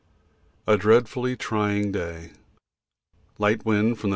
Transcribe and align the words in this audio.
A 0.65 0.77
dreadfully 0.77 1.35
trying 1.37 1.91
day. 1.91 2.31
Light 3.37 3.65
wind 3.67 3.99
from 3.99 4.09
the 4.09 4.09
N. 4.09 4.09